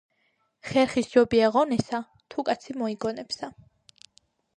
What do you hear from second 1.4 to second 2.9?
ღონესა თუ კაცი